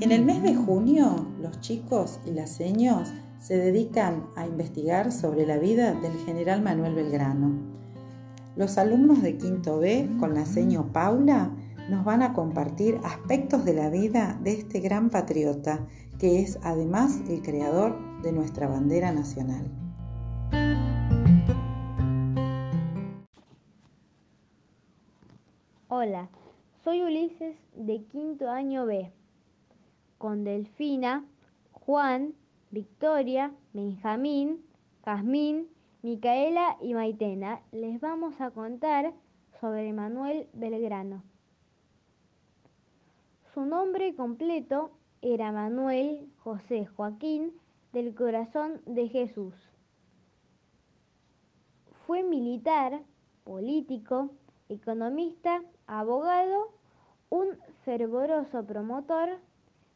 En 0.00 0.12
el 0.12 0.24
mes 0.24 0.44
de 0.44 0.54
junio, 0.54 1.26
los 1.42 1.60
chicos 1.60 2.20
y 2.24 2.30
las 2.30 2.50
seños 2.50 3.12
se 3.40 3.56
dedican 3.56 4.28
a 4.36 4.46
investigar 4.46 5.10
sobre 5.10 5.44
la 5.44 5.58
vida 5.58 5.92
del 5.92 6.12
general 6.24 6.62
Manuel 6.62 6.94
Belgrano. 6.94 7.50
Los 8.54 8.78
alumnos 8.78 9.22
de 9.22 9.36
quinto 9.36 9.80
B, 9.80 10.08
con 10.20 10.34
la 10.34 10.46
seño 10.46 10.92
Paula, 10.92 11.50
nos 11.90 12.04
van 12.04 12.22
a 12.22 12.32
compartir 12.32 13.00
aspectos 13.02 13.64
de 13.64 13.74
la 13.74 13.90
vida 13.90 14.38
de 14.44 14.52
este 14.52 14.78
gran 14.78 15.10
patriota, 15.10 15.84
que 16.20 16.42
es 16.42 16.60
además 16.62 17.20
el 17.28 17.42
creador 17.42 17.96
de 18.22 18.30
nuestra 18.30 18.68
bandera 18.68 19.10
nacional. 19.10 19.68
Hola, 25.88 26.28
soy 26.84 27.02
Ulises 27.02 27.56
de 27.74 28.04
quinto 28.04 28.48
año 28.48 28.86
B, 28.86 29.12
con 30.18 30.44
Delfina, 30.44 31.24
Juan, 31.72 32.34
Victoria, 32.70 33.52
Benjamín, 33.72 34.64
Jazmín, 35.04 35.68
Micaela 36.02 36.76
y 36.82 36.92
Maitena. 36.92 37.62
Les 37.72 38.00
vamos 38.00 38.40
a 38.40 38.50
contar 38.50 39.14
sobre 39.60 39.92
Manuel 39.92 40.48
Belgrano. 40.52 41.22
Su 43.54 43.64
nombre 43.64 44.14
completo 44.14 44.90
era 45.22 45.50
Manuel 45.50 46.28
José 46.38 46.86
Joaquín 46.86 47.52
del 47.92 48.14
Corazón 48.14 48.80
de 48.86 49.08
Jesús. 49.08 49.54
Fue 52.06 52.22
militar, 52.22 53.00
político, 53.44 54.30
economista, 54.68 55.62
abogado, 55.86 56.72
un 57.30 57.58
fervoroso 57.84 58.64
promotor 58.64 59.38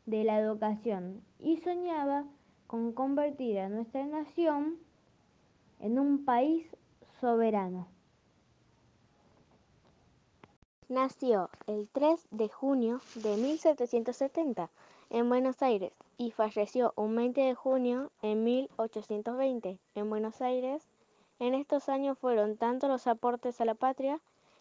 de 0.07 0.25
la 0.25 0.39
educación 0.39 1.23
y 1.39 1.59
soñaba 1.59 2.25
con 2.67 2.93
convertir 2.93 3.59
a 3.59 3.69
nuestra 3.69 4.05
nación 4.07 4.79
en 5.81 5.99
un 5.99 6.25
país 6.25 6.67
soberano. 7.21 7.87
Nació 10.89 11.49
el 11.67 11.89
3 11.93 12.29
de 12.31 12.49
junio 12.49 13.01
de 13.15 13.37
1770 13.37 14.71
en 15.11 15.29
Buenos 15.29 15.63
Aires 15.63 15.93
y 16.19 16.31
falleció 16.33 16.93
un 16.97 17.17
20 17.17 17.41
de 17.41 17.55
junio 17.55 18.11
en 18.23 18.45
1820 18.45 19.79
en 19.95 20.11
Buenos 20.11 20.41
Aires. 20.43 20.83
En 21.39 21.55
estos 21.55 21.89
años 21.89 22.19
fueron 22.19 22.57
tanto 22.57 22.89
los 22.89 23.07
aportes 23.07 23.61
a 23.61 23.65
la 23.65 23.75
patria 23.75 24.21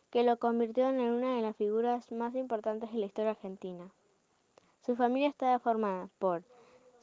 que 0.09 0.23
lo 0.23 0.37
convirtieron 0.37 0.99
en 0.99 1.11
una 1.11 1.35
de 1.35 1.41
las 1.41 1.55
figuras 1.55 2.11
más 2.11 2.35
importantes 2.35 2.91
de 2.91 2.99
la 2.99 3.05
historia 3.05 3.31
argentina. 3.31 3.91
Su 4.85 4.95
familia 4.95 5.29
estaba 5.29 5.59
formada 5.59 6.09
por 6.17 6.43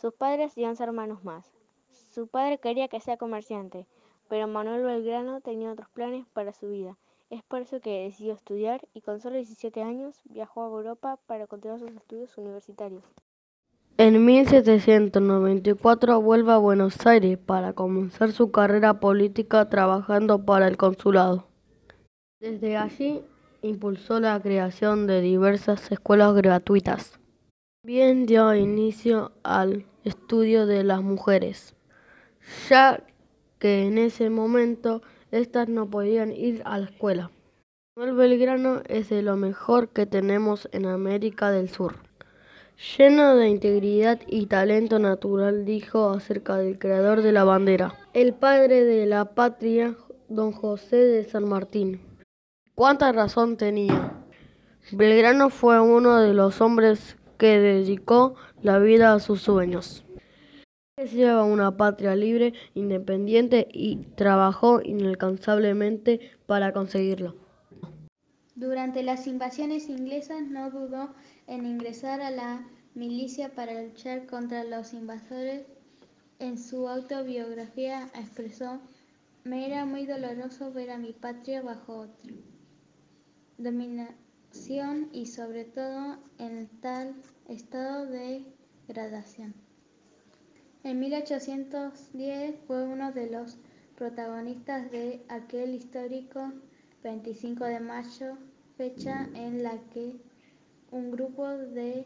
sus 0.01 0.13
padres 0.13 0.59
y 0.59 0.65
once 0.65 0.83
hermanos 0.83 1.23
más. 1.23 1.53
Su 1.91 2.27
padre 2.27 2.59
quería 2.59 2.89
que 2.89 2.99
sea 2.99 3.17
comerciante, 3.17 3.87
pero 4.29 4.49
Manuel 4.49 4.83
Belgrano 4.83 5.41
tenía 5.41 5.71
otros 5.71 5.89
planes 5.91 6.27
para 6.33 6.53
su 6.53 6.69
vida. 6.69 6.99
Es 7.31 7.45
por 7.45 7.61
eso 7.61 7.81
que 7.81 8.05
decidió 8.05 8.33
estudiar 8.33 8.81
y 8.95 9.03
con 9.03 9.21
solo 9.21 9.37
17 9.37 9.83
años 9.83 10.21
viajó 10.25 10.65
a 10.65 10.67
Europa 10.67 11.19
para 11.27 11.47
continuar 11.47 11.79
sus 11.79 11.93
estudios 11.93 12.37
universitarios. 12.37 13.05
En 13.97 14.25
1794 14.25 16.21
vuelve 16.21 16.53
a 16.53 16.57
Buenos 16.57 17.07
Aires 17.07 17.39
para 17.39 17.75
comenzar 17.75 18.33
su 18.33 18.51
carrera 18.51 18.99
política 18.99 19.69
trabajando 19.69 20.45
para 20.45 20.67
el 20.67 20.77
consulado. 20.77 21.47
Desde 22.41 22.77
allí 22.77 23.23
impulsó 23.63 24.19
la 24.19 24.41
creación 24.41 25.07
de 25.07 25.21
diversas 25.21 25.93
escuelas 25.93 26.35
gratuitas. 26.35 27.21
Bien 27.85 28.27
dio 28.27 28.53
inicio 28.57 29.31
al 29.45 29.87
estudio 30.03 30.67
de 30.67 30.83
las 30.83 31.01
mujeres, 31.01 31.77
ya 32.69 33.05
que 33.61 33.87
en 33.87 33.99
ese 33.99 34.31
momento 34.31 35.01
éstas 35.31 35.69
no 35.69 35.89
podían 35.89 36.33
ir 36.33 36.61
a 36.65 36.79
la 36.79 36.87
escuela. 36.87 37.31
Manuel 37.95 38.17
Belgrano 38.17 38.83
es 38.89 39.11
de 39.11 39.23
lo 39.23 39.37
mejor 39.37 39.91
que 39.91 40.07
tenemos 40.07 40.69
en 40.73 40.87
América 40.87 41.53
del 41.53 41.69
Sur. 41.69 41.95
Lleno 42.97 43.37
de 43.37 43.49
integridad 43.49 44.21
y 44.27 44.47
talento 44.47 44.99
natural, 44.99 45.65
dijo 45.65 46.11
acerca 46.11 46.57
del 46.57 46.81
creador 46.81 47.23
de 47.23 47.31
la 47.31 47.45
bandera, 47.45 47.95
el 48.13 48.35
padre 48.35 48.83
de 48.83 49.07
la 49.07 49.37
patria, 49.37 49.95
don 50.29 50.51
José 50.51 50.97
de 50.97 51.25
San 51.25 51.49
Martín. 51.49 52.01
¿Cuánta 52.75 53.13
razón 53.13 53.57
tenía? 53.57 54.15
Belgrano 54.91 55.51
fue 55.51 55.79
uno 55.81 56.19
de 56.19 56.35
los 56.35 56.61
hombres 56.61 57.18
que 57.39 57.59
dedicó 57.59 58.35
la 58.63 58.79
vida 58.79 59.15
a 59.15 59.21
sus 59.21 59.41
sueños. 59.43 60.05
Deseaba 60.97 61.45
una 61.45 61.77
patria 61.77 62.17
libre, 62.17 62.55
independiente 62.75 63.69
y 63.73 63.97
trabajó 64.17 64.83
inalcanzablemente 64.83 66.33
para 66.47 66.73
conseguirlo. 66.73 67.37
Durante 68.57 69.05
las 69.05 69.29
invasiones 69.29 69.89
inglesas 69.89 70.43
no 70.43 70.71
dudó 70.71 71.15
en 71.47 71.65
ingresar 71.65 72.21
a 72.21 72.33
la 72.33 72.67
milicia 72.95 73.55
para 73.55 73.81
luchar 73.81 74.27
contra 74.27 74.65
los 74.65 74.93
invasores. 74.93 75.67
En 76.41 76.59
su 76.59 76.89
autobiografía 76.89 78.11
expresó, 78.15 78.81
me 79.45 79.67
era 79.67 79.85
muy 79.85 80.07
doloroso 80.07 80.73
ver 80.73 80.91
a 80.91 80.99
mi 80.99 81.13
patria 81.13 81.63
bajo 81.63 82.01
otro 82.01 82.35
y 85.13 85.27
sobre 85.27 85.65
todo 85.65 86.19
en 86.39 86.69
tal 86.81 87.15
estado 87.49 88.07
de 88.07 88.45
degradación. 88.89 89.55
En 90.83 90.99
1810 90.99 92.57
fue 92.67 92.83
uno 92.83 93.13
de 93.13 93.31
los 93.31 93.57
protagonistas 93.97 94.91
de 94.91 95.25
aquel 95.29 95.75
histórico 95.75 96.53
25 97.05 97.65
de 97.65 97.81
mayo, 97.81 98.37
fecha 98.77 99.29
en 99.35 99.63
la 99.63 99.79
que 99.93 100.17
un 100.91 101.13
grupo 101.13 101.47
de 101.47 102.05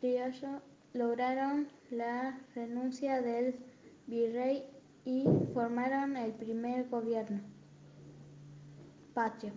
criollos 0.00 0.62
lograron 0.94 1.68
la 1.90 2.40
renuncia 2.54 3.20
del 3.20 3.56
virrey 4.06 4.64
y 5.04 5.26
formaron 5.52 6.16
el 6.16 6.32
primer 6.32 6.88
gobierno 6.88 7.40
patrio. 9.12 9.52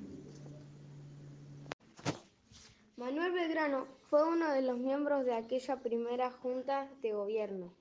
Manuel 2.97 3.31
Belgrano 3.31 3.85
fue 4.09 4.28
uno 4.28 4.52
de 4.52 4.63
los 4.63 4.80
miembros 4.80 5.24
de 5.24 5.35
aquella 5.35 5.80
primera 5.84 6.31
junta 6.31 6.90
de 7.03 7.13
gobierno 7.13 7.72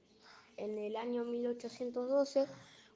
en 0.59 0.77
el 0.77 0.94
año 0.94 1.25
1812 1.25 2.47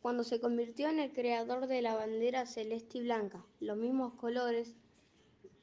cuando 0.02 0.22
se 0.22 0.38
convirtió 0.38 0.90
en 0.90 0.98
el 0.98 1.14
creador 1.14 1.66
de 1.66 1.80
la 1.80 1.94
bandera 1.94 2.44
celeste 2.44 2.98
y 2.98 3.04
blanca, 3.04 3.42
los 3.58 3.78
mismos 3.78 4.12
colores 4.16 4.76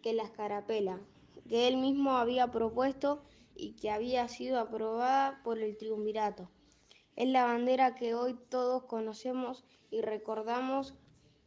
que 0.01 0.13
la 0.13 0.23
escarapela, 0.23 0.99
que 1.47 1.67
él 1.67 1.77
mismo 1.77 2.17
había 2.17 2.49
propuesto 2.49 3.21
y 3.53 3.73
que 3.73 3.91
había 3.91 4.27
sido 4.27 4.59
aprobada 4.59 5.43
por 5.43 5.59
el 5.59 5.77
triunvirato. 5.77 6.49
Es 7.15 7.29
la 7.29 7.45
bandera 7.45 7.93
que 7.93 8.15
hoy 8.15 8.35
todos 8.49 8.85
conocemos 8.85 9.63
y 9.91 10.01
recordamos 10.01 10.95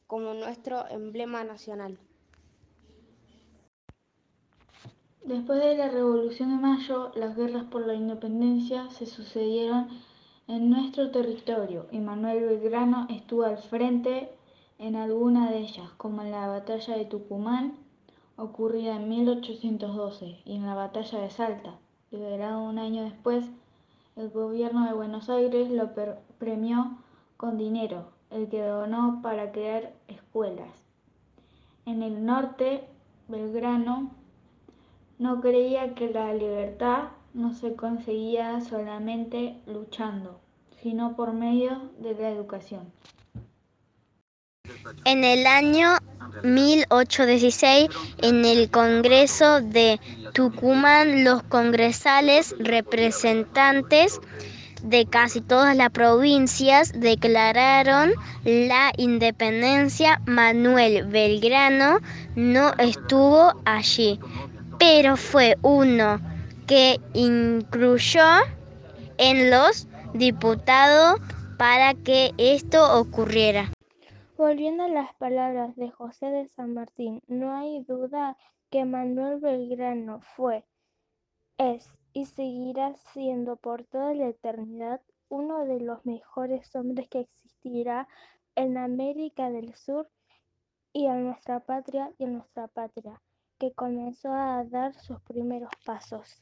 como 0.07 0.35
nuestro 0.35 0.89
emblema 0.89 1.43
nacional. 1.43 1.99
Después 5.25 5.61
de 5.61 5.77
la 5.77 5.89
Revolución 5.89 6.49
de 6.49 6.63
Mayo, 6.63 7.13
las 7.15 7.37
guerras 7.37 7.65
por 7.65 7.87
la 7.87 7.95
independencia 7.95 8.89
se 8.89 9.05
sucedieron 9.05 9.89
en 10.49 10.71
nuestro 10.71 11.11
territorio 11.11 11.87
y 11.93 11.99
Manuel 11.99 12.47
Belgrano 12.47 13.07
estuvo 13.11 13.45
al 13.45 13.59
frente 13.59 14.31
en 14.79 14.97
alguna 14.97 15.51
de 15.51 15.59
ellas, 15.59 15.91
como 15.99 16.23
en 16.23 16.31
la 16.31 16.49
batalla 16.49 16.97
de 16.97 17.05
Tucumán, 17.05 17.75
ocurrida 18.37 18.97
en 18.97 19.11
1812, 19.11 20.39
y 20.47 20.57
en 20.57 20.65
la 20.65 20.75
batalla 20.75 21.21
de 21.21 21.31
Salta. 21.31 21.75
Liberado 22.11 22.63
un 22.63 22.79
año 22.79 23.03
después, 23.03 23.45
el 24.17 24.31
gobierno 24.31 24.87
de 24.87 24.95
Buenos 24.95 25.29
Aires 25.29 25.71
lo 25.71 25.91
premió 26.39 26.97
con 27.37 27.59
dinero, 27.59 28.07
el 28.31 28.49
que 28.49 28.63
donó 28.63 29.21
para 29.23 29.53
crear 29.53 29.93
escuelas. 30.09 30.83
En 31.85 32.03
el 32.03 32.25
norte, 32.25 32.89
Belgrano 33.29 34.13
no 35.21 35.43
creía 35.43 35.95
que 35.95 36.09
la 36.09 36.33
libertad 36.33 37.11
no 37.35 37.53
se 37.53 37.77
conseguía 37.77 38.59
solamente 38.63 39.55
luchando, 39.67 40.41
sino 40.83 41.15
por 41.15 41.35
medio 41.35 41.91
de 41.99 42.15
la 42.15 42.31
educación. 42.31 42.91
En 45.05 45.23
el 45.23 45.47
año 45.47 45.99
1816, 46.43 47.91
en 48.23 48.45
el 48.47 48.71
Congreso 48.71 49.61
de 49.61 50.01
Tucumán, 50.33 51.23
los 51.23 51.43
congresales 51.43 52.55
representantes 52.59 54.21
de 54.83 55.05
casi 55.05 55.43
todas 55.43 55.77
las 55.77 55.91
provincias 55.91 56.93
declararon 56.95 58.13
la 58.45 58.93
independencia. 58.97 60.21
Manuel 60.27 61.05
Belgrano 61.07 61.99
no 62.37 62.73
estuvo 62.79 63.53
allí, 63.65 64.19
pero 64.81 65.19
fue 65.19 65.57
uno 65.63 66.19
que 66.67 66.99
incluyó 67.13 68.25
en 69.19 69.51
los 69.51 69.87
diputados 70.15 71.21
para 71.59 71.93
que 71.93 72.33
esto 72.39 72.99
ocurriera. 72.99 73.71
Volviendo 74.39 74.85
a 74.85 74.89
las 74.89 75.15
palabras 75.17 75.77
de 75.77 75.91
José 75.91 76.31
de 76.31 76.49
San 76.49 76.73
Martín, 76.73 77.21
no 77.29 77.55
hay 77.55 77.85
duda 77.85 78.39
que 78.71 78.87
Manuel 78.87 79.39
Belgrano 79.39 80.23
fue, 80.35 80.65
es 81.59 81.87
y 82.15 82.25
seguirá 82.25 82.95
siendo 83.13 83.57
por 83.57 83.85
toda 83.85 84.15
la 84.15 84.29
eternidad 84.29 85.03
uno 85.29 85.67
de 85.67 85.81
los 85.81 86.07
mejores 86.07 86.75
hombres 86.75 87.07
que 87.11 87.21
existirá 87.21 88.09
en 88.55 88.79
América 88.79 89.51
del 89.51 89.75
Sur 89.75 90.09
y 90.95 91.05
en 91.07 91.27
nuestra 91.27 91.61
patria 91.61 92.11
y 92.17 92.25
en 92.25 92.33
nuestra 92.33 92.67
patria, 92.67 93.21
que 93.61 93.73
comenzó 93.73 94.33
a 94.33 94.65
dar 94.65 94.95
sus 94.95 95.21
primeros 95.21 95.71
pasos. 95.85 96.39